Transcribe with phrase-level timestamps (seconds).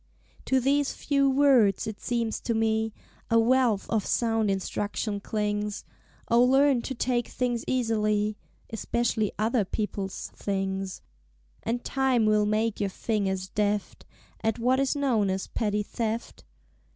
[0.45, 2.91] _"To these few words, it seems to me,
[3.29, 5.85] A wealth of sound instruction clings;
[6.27, 8.35] O Learn to Take things easily
[8.73, 11.03] Espeshly Other People's Things;
[11.61, 14.07] And Time will make your fingers deft
[14.43, 16.45] At what is known as Petty Theft.